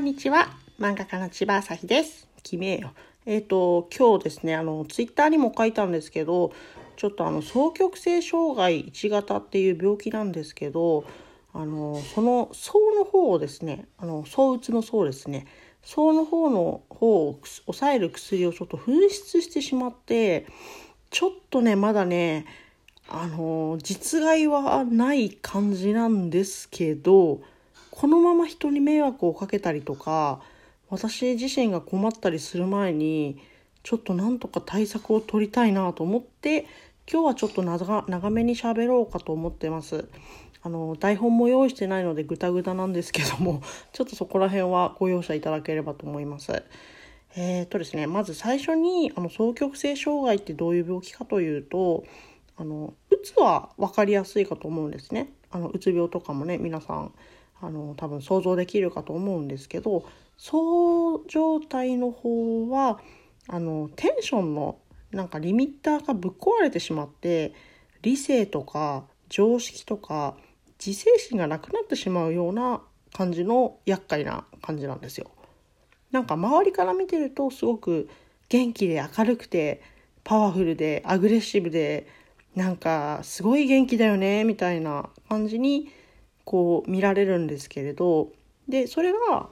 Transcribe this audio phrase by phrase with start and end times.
[0.00, 0.48] んにちは。
[0.78, 2.26] 漫画家の千葉朝日です。
[2.42, 2.92] 決めよ。
[3.26, 6.52] えっ、と、今日ですね、あの、ツイッターにも書いたんですけど、
[6.96, 11.04] ちょっとあの、双極性障害1型っていう病気なんですけど、
[11.52, 15.46] あの、その、層の方をですね、あの、躁うつの層ですね、
[15.82, 20.46] 層の方の方を抑える薬をちょっと紛失してしまって、
[21.10, 22.46] ちょっとね、まだね、
[23.06, 27.42] あの、実害はない感じなんですけど、
[28.00, 30.40] このまま人に迷惑をかけたりとか
[30.88, 33.38] 私自身が困ったりする前に
[33.82, 36.66] ちょっとなんとか対策を取りたいなと思って
[37.06, 40.08] 今日はちょっと長めに喋ろうかと思ってます。
[40.62, 43.60] あの台本も用意してないのでグダグダなんですけども
[43.92, 46.62] ちょっとそこら辺はご容赦いただければと思います。
[47.36, 52.04] えー、とですねまず最初にあの双極性障害ってどういう病気かというと
[52.56, 55.34] あのうつは分かりやすいかと思うんですね。
[55.50, 57.12] あのうつ病とかもね皆さん
[57.60, 60.04] あの多分想像できるかと思うんですけど
[60.36, 63.00] そう状態の方は
[63.48, 64.78] あのテンションの
[65.10, 67.52] なんかリミッターがぶっ壊れてしまって
[68.02, 70.36] 理性とか常識とか
[70.84, 72.80] 自制心がなくなってしまうような
[73.12, 75.30] 感じの厄介な感じなんですよ。
[76.10, 78.08] なんか周りから見てるとすごく
[78.48, 79.82] 元気で明るくて
[80.24, 82.06] パワフルでアグレッシブで
[82.54, 85.90] なんかすごい元気だよねみたいな感じに
[86.50, 88.32] こう見られるんですけれど
[88.68, 89.48] でそれが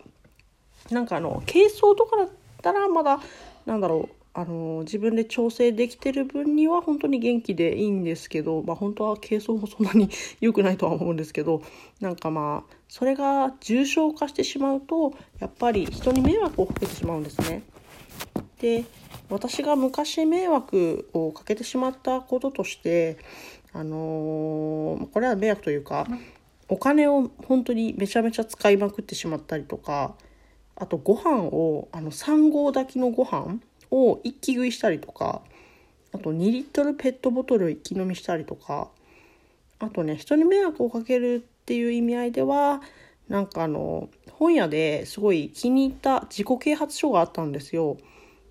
[0.91, 2.29] なんかあの軽装とかだっ
[2.61, 3.21] たらまだ
[3.67, 11.63] なんだろうあの自分で調整できてる分には本当に元気でいいんですけど、まあ、本当は軽装もそんなに良くないとは思うんですけど
[12.01, 17.63] なんかまあそれが重症化してしまうとやっぱり人に迷惑をかけてしまうんですね。
[18.61, 18.85] で
[19.31, 23.19] 私が昔迷惑をかけてしまったこととして
[23.73, 26.09] あのーこれは迷惑というか
[26.69, 30.15] お金を本当にめちゃめちゃ使いまくってしまったりとか
[30.77, 33.59] あとご飯をあの3合炊きのご飯
[33.91, 35.43] を一気食いしたりとか
[36.13, 38.89] あと2リットルペットボトルを一気飲みしたりとか
[39.79, 42.81] あとね人に迷惑をかけるっていう意味合いでは
[43.29, 47.99] なんかあの本屋ですごい気に入った自己啓発書があったんですよ。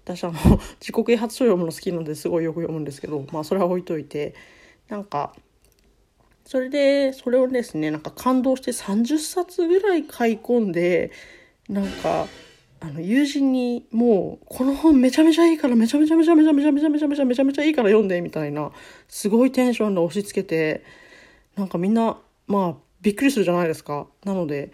[0.04, 0.34] 私あの
[0.80, 4.36] 自己啓発書読むの好きなのですごいよく読むんですけどまあそれは置いといて
[4.88, 5.34] なんか
[6.48, 11.12] それでそれをですねなんか感動して30冊ぐらい買い込んで
[11.68, 12.26] なんか
[12.80, 18.72] あの友人にもうこの本めちゃめちゃいいからめちゃめちゃめちゃめちゃめちゃめちゃめちゃめちゃめちゃめちゃいいから読んでみたいな
[19.10, 20.86] すごいテンションで押し付けて
[21.58, 24.08] なんかみんなまあびっくりするじゃないですか。
[24.24, 24.72] なので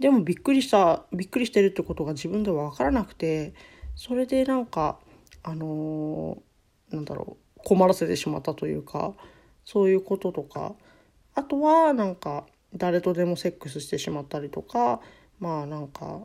[0.00, 3.54] でもびっくりしたびっくりしてるってことが自分では分からなくて
[3.94, 4.98] それでなんか
[5.44, 9.14] あのーなんだろう困らせてしまったというか
[9.64, 10.74] そういうこととか
[11.34, 12.44] あとはなんか
[12.74, 15.00] 誰とでもセックスしてしまったりとか
[15.40, 16.20] まあなんか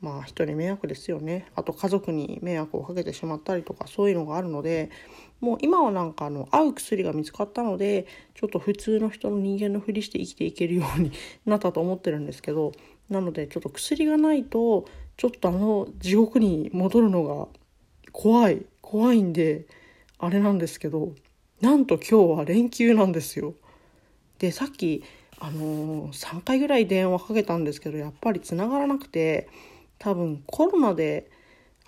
[0.00, 4.90] まあ人に迷惑ですよねあと家族に迷惑をかけてしまったりとかそういうのがあるので
[5.40, 11.12] もう今はなんかあの合う薬が見つかったのでちょっと普通の人の人間のふりして生きていけるように
[11.44, 12.72] なったと思ってるんですけど
[13.08, 14.86] なのでちょっと薬がないと
[15.16, 17.48] ちょっとあの地獄に戻るのが
[18.12, 19.66] 怖い怖いんで
[20.18, 21.12] あれなんですけど
[21.60, 23.54] なんと今日は連休なんですよ。
[24.38, 25.02] でさっき
[25.38, 29.48] あのー、3回ぐらい電話かけたんですけどやっぱり繋がらなくて
[29.98, 31.30] 多分コロナで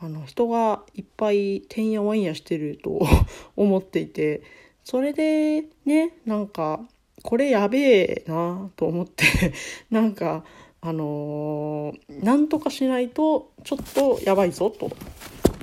[0.01, 3.01] あの人がいっぱいてんやわんやしてると
[3.57, 4.43] 思っていて
[4.85, 6.81] それでねなんか
[7.23, 9.25] これやべえなと思って
[9.91, 10.45] なんか
[10.81, 14.91] あのー、なんとかしないとちょっとやばいぞと。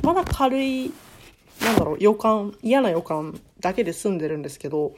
[0.04, 0.92] まだ軽い
[1.62, 4.94] なんだろう予感嫌な予感だけで済んでるんですけど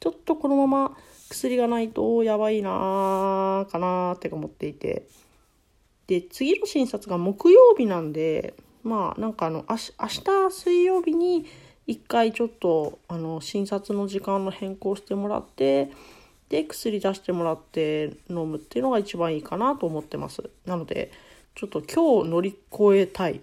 [0.00, 0.96] ちょっとこのまま
[1.30, 5.06] 薬がないとやばいなーかなーって思っていて。
[6.10, 11.46] で次の診察が木曜日なんでまあなんかあの明日水曜日に
[11.86, 15.92] 一回ちょっとあの診察の時間の変更してもらって
[16.48, 20.50] で薬出してもらって飲むっていうのが一番いいかなと思ってます。
[20.66, 21.12] なので
[21.54, 23.40] ちょっと今日乗り越えたい。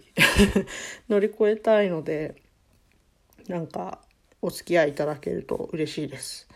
[1.08, 2.36] 乗り越えたいので
[3.48, 4.00] なんか
[4.42, 6.47] お付き合いいただけると嬉しいです。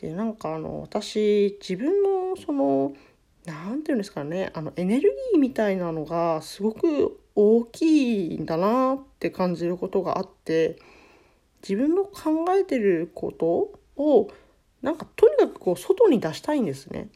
[0.00, 2.94] でなんかあの私自分のその
[3.44, 10.78] 何て言うんですかねあのエネルギーみたいなのがすごく大きいんだなって感じることがあって
[11.62, 14.30] 自分の考えてることを
[14.80, 17.08] なんかとにかくこう外に出したいんですね。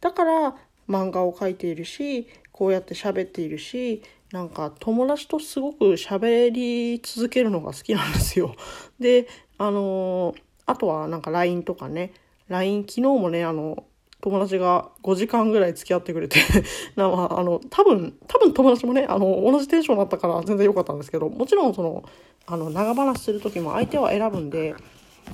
[0.00, 0.56] だから
[0.88, 8.54] 漫画を描いているしこうやって喋っているしなんか友達とすごく喋り続けるのが好きなんですよ。
[8.98, 10.34] であの
[10.70, 12.12] あとはなんか LINE とかね
[12.48, 13.84] LINE 昨日もねあの
[14.20, 16.40] 友達が5時間ぐらい付き合ってくれて
[16.94, 22.04] な、まあ、あの、多分、多分友達もね、あの、同じテンションだったから全然良かったんですけど、もちろんその、
[22.46, 24.74] あの、長話する時も相手は選ぶんで、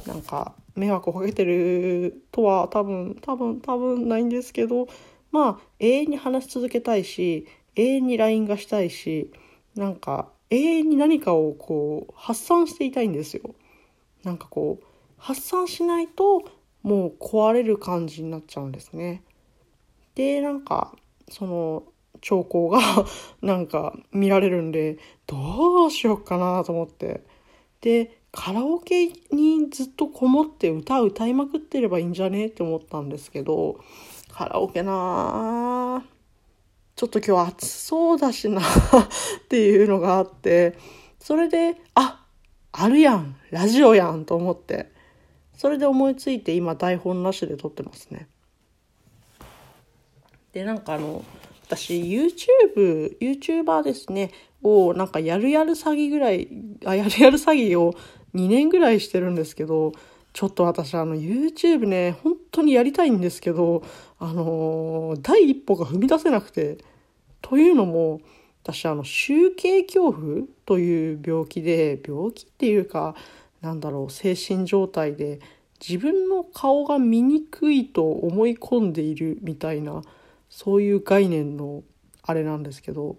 [0.07, 4.87] なんか、迷惑をかけてるとは多分、多分、多分ないんですけど、
[5.33, 9.33] まあ、永遠に話し続けたいし、永遠に LINE がしたいし、
[9.75, 13.55] なんか、永遠に何かをこう、発散していたいんですよ。
[14.23, 14.85] なんかこう、
[15.27, 16.45] 発散しないと、
[16.85, 19.25] もう壊れる感じになっちゃうんですね。
[20.15, 20.95] でなんか
[21.29, 21.83] その
[22.21, 22.81] 兆候が
[23.43, 27.25] なんか見られるんでどうしようかなと思って
[27.81, 33.81] でカラオケにずっとこもって歌歌いまくってればいいんじゃねって思ったんですけど
[34.31, 36.05] カラオケな
[36.95, 38.65] ちょっと今日暑そうだしな っ
[39.49, 40.79] ていうのがあって
[41.19, 42.25] それであ
[42.71, 44.95] あるやんラジオやんと思って
[45.57, 48.29] それで思いついて今台本なしで撮ってますね。
[50.53, 51.25] でなんかあの
[51.67, 54.31] 私 YouTube、YouTuber ですね、
[54.63, 56.49] をなんかやるやる詐欺ぐらい、
[56.85, 57.95] あ、やるやる詐欺を
[58.35, 59.93] 2年ぐらいしてるんですけど、
[60.33, 63.83] ちょっと私あの YouTube ね、本当にやりたいんですけど、
[64.19, 66.79] あのー、第一歩が踏み出せなくて、
[67.43, 68.21] というのも、
[68.63, 73.15] 私あの集計恐怖という病気で、病気っていうか、
[73.61, 75.41] なんだろう精神状態で
[75.87, 80.03] 自分の顔が見にくいと思い込んでいるみたいな
[80.49, 81.83] そういう概念の
[82.23, 83.17] あれなんですけど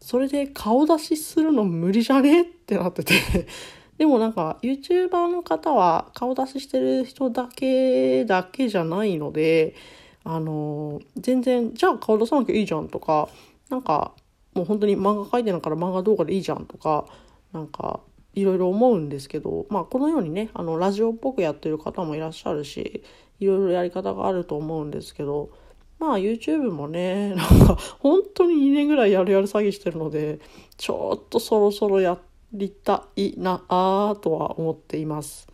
[0.00, 2.42] それで顔出しするの無理じゃね？
[2.42, 3.14] ってなってて。
[3.98, 9.76] でもなんか YouTuber の方は顔出ししてる人だけだけじゃないので
[10.24, 13.28] あの全然じゃあ顔出さなきゃいいじゃんとか
[13.68, 14.12] なんか
[14.54, 17.06] もう本当に漫画描いてないから漫画動画でいいじゃんとか
[17.52, 18.00] なんか
[18.34, 23.02] いろいろ思うんですけど、まあ、このようにねあのラジオっぽくやってる方もいらっしゃるし
[23.40, 25.50] いろいろやり方があると思うんですけど
[25.98, 30.40] まあ YouTube もね なんか本当に2年ぐらいやるやる詐欺してるので
[30.76, 32.18] ちょっとそろそろや
[32.52, 35.48] りたいなあとは思っています。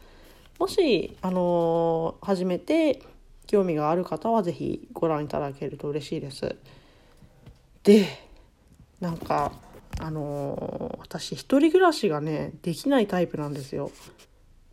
[0.59, 3.01] もし、あのー、初めて
[3.47, 6.57] 興味がある方は是非ご覧いただけると嬉しいです。
[7.85, 8.07] で
[9.01, 9.53] なんか
[10.01, 13.91] あのー、私一人暮らしがねできないタイプなんですよ。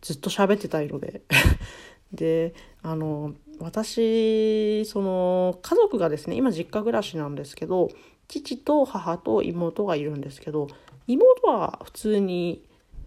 [0.00, 1.22] ずっと喋ってたいので。
[2.12, 7.88] であの私その家族がですね今実家暮らしなんですけど
[8.28, 10.68] 父と母と妹がいるんですけど
[11.06, 12.64] 妹は普通に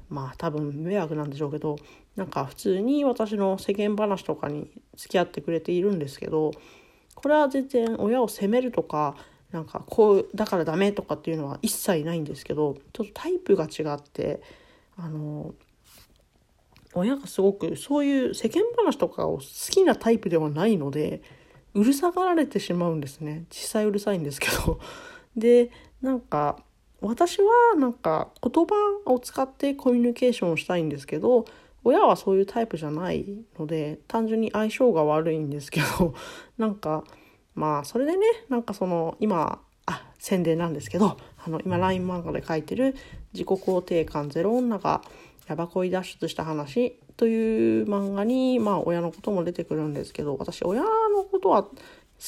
[0.10, 1.78] まあ多分迷惑なんでしょうけど
[2.16, 6.52] なんか普通に私の世間話とかに付き合ってくれているんですけど
[7.16, 9.16] これは全然親を責めるとか
[9.52, 14.42] なんかこうだからダメとかっていうのは一切ないんですけどちょっとタイプが違って
[14.98, 15.54] あの
[16.94, 21.22] 親がすごくそういう世間話とかを好きなタイプではないので
[21.74, 23.46] うるさがられてしまうんですね。
[23.50, 24.80] 実際うるさいんですけど。
[25.38, 25.72] で
[26.02, 26.64] なんか
[27.02, 27.46] 私は
[27.78, 28.76] なんか言葉
[29.06, 31.46] を使ってコミュニケーションをしたいんですけど
[31.84, 33.26] 親はそういうタイプじゃない
[33.58, 36.14] ので単純に相性が悪いんですけど
[36.58, 37.06] なんか
[37.60, 42.96] まあそれでねなんかその今あ宣伝なんですけどあの今 LINE 漫画で書いてる
[43.34, 45.02] 「自己肯定感ゼロ女が
[45.50, 50.88] ヤバ恋脱出した話」という漫画にまあ親のことも出てくるんですけど私親の
[51.30, 51.72] ことは好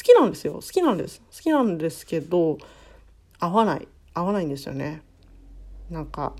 [0.03, 0.55] きなんですよ。
[0.55, 1.21] 好きなんです。
[1.33, 2.57] 好きなんですけど
[3.39, 3.87] 合わない。
[4.13, 5.01] 合わないんですよね。
[5.89, 6.33] なんか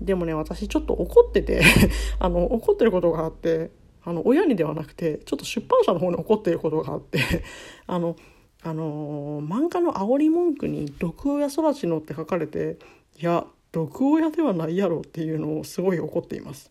[0.00, 1.62] でもね私ちょっと怒ってて
[2.20, 3.70] あの怒ってることがあって
[4.04, 7.18] あの親にではなくてちょっと出版社の方に怒っていることがあって
[7.86, 8.16] あの
[8.62, 12.78] あの漫画の煽り文句に「毒親育ちの」って書かれて
[13.18, 16.70] いや毒親ではないやろっていうのをすごい怒っています。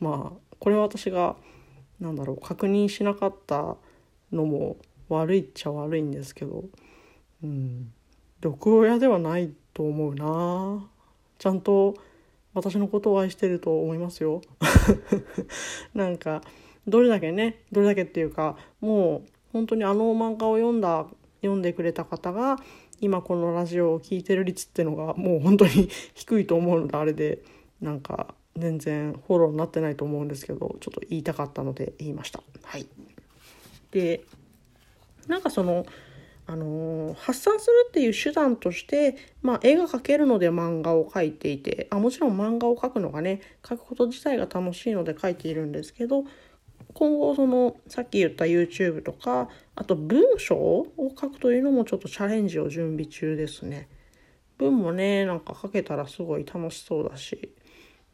[0.00, 1.36] まあこれは私が
[2.00, 3.76] なんだろう確認しなかった
[4.32, 4.76] のも
[5.08, 6.64] 悪いっちゃ悪いんですけど、
[7.42, 7.92] うん、
[8.40, 10.88] 毒親ではないと思うな
[11.38, 11.94] ちゃんと
[12.54, 14.42] 私のことを愛してると思いますよ
[15.94, 16.42] なんか
[16.86, 21.06] どれだけねどれだけっていうかもう本当にあの漫画を読んだ
[21.42, 22.56] 読んでくれた方が
[23.00, 27.40] 今このラジオを聴いてる率ってのがもう本当に低いと思うのであれで
[27.80, 32.42] なんか全然フォローになってないと思うんですけどちょっと言いたかったので言いました。
[32.62, 32.86] はい、
[33.90, 34.22] で
[35.26, 35.86] なんかその
[36.46, 46.24] あの、発散するっていう手段として、まあ、絵が描けるので漫画を描いていてあもちろん漫画を描くのがね描くこと自体が楽しいので描いているんですけど
[46.94, 50.86] 今後そのさっき言った YouTube とかあと文章を
[51.18, 53.88] 書くというのもちょっとチャレンジを準備中ですね。
[54.58, 57.52] 文もねなんか書けたらすごい楽しそうだし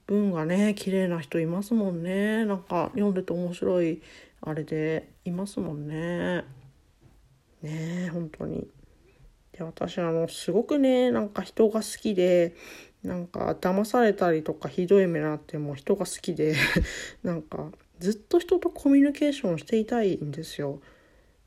[0.06, 4.00] 文がね綺麗な人いますもんねなんか読んでて面白い
[4.40, 6.44] あれでいますもんね。
[7.62, 8.68] ねえ本当に
[9.52, 12.54] で私あのすごくねなんか人が好きで
[13.02, 16.54] なんか騙されたりとかひどい目になっても人が好きで
[17.22, 20.80] なんかずっと人とコミュニケーションしていたいんですよ。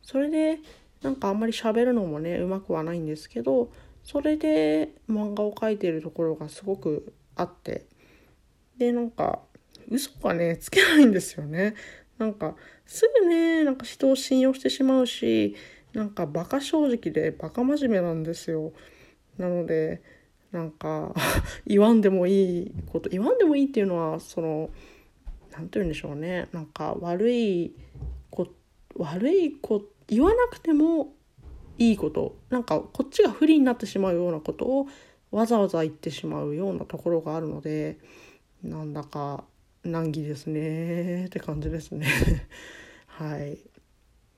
[0.02, 0.60] それで
[1.02, 3.72] なんかあんまり喋るのもねうまくはないんですけど
[4.04, 7.86] それで漫画を描いてるところがすごくあって
[8.78, 9.42] でなんか
[9.90, 11.76] 嘘がねつけないんですよね。
[12.18, 15.56] なんかすぐねなんか人を信用してしまうし
[15.94, 18.72] なんかバカ正直でバカ真面目なんですよ。
[19.38, 20.02] なので
[20.52, 21.14] なんか
[21.66, 24.70] 言わんでもいいこと言わんでもいいっていうのはその
[25.52, 26.48] 何て言うんでしょうね。
[26.52, 27.74] なんか悪い
[28.30, 28.48] こ
[28.96, 31.14] 悪いこ言わなくても
[31.78, 32.38] いいこと。
[32.50, 34.88] なんかこっちが不利になってしまうようなことを
[35.32, 37.98] わざわざ言ってしまうようなところがあるので
[38.64, 39.46] なんだか
[39.84, 42.08] 難儀ですねって感じですね。
[43.08, 43.58] はい。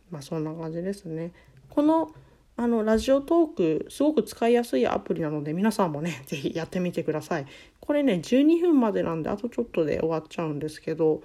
[0.10, 1.32] まあそんな感じですね。
[1.70, 2.14] この
[2.56, 7.46] あのラジオトークすごく使いやすいアプリなので皆さんもね 是非やってみてください。
[7.80, 11.24] これね12分までなんであとちょっとで終わっちゃうんですけど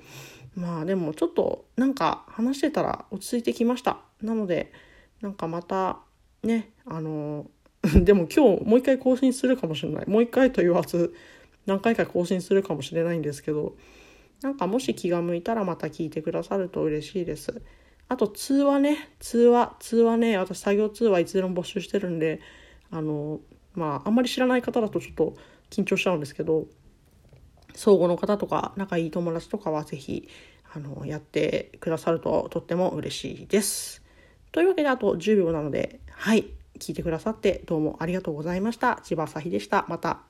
[0.56, 4.00] まあでもちょっとなんか話してたら落ち着いてきました。
[4.22, 4.72] なので
[5.20, 6.00] なんかまた
[6.42, 7.50] ねあの
[7.94, 10.08] でも今日もう一回更新するかもしれない。
[10.08, 11.14] もう一回と言わず
[11.66, 13.76] 何回か更新するかもしれないんですけど
[14.40, 17.60] なんかもし気が向いたらまた聞いてくださると嬉しいです。
[18.08, 22.40] あと通話ね通話通話ね私作業通話いつでも募集してるんで
[22.90, 23.40] あの
[23.74, 25.34] まああんまり知らない方だとちょっと
[25.70, 26.66] 緊張しちゃうんですけど
[27.74, 30.28] 相互の方とか仲いい友達とかは是非
[30.72, 34.02] あのやってくださるととっても嬉しいです。
[34.52, 36.46] というわけであと10秒なのではい
[36.78, 39.00] 聞いてくださってどうもありがとうございました。
[39.02, 39.84] 千葉朝日でした。
[39.88, 40.27] また